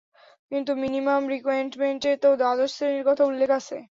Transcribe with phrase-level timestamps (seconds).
[0.51, 3.77] কিন্তু মিনিমাম রিকুয়েরমেন্টে তো দ্বাদশ শ্রেণীর কথা উল্লেখ আছে।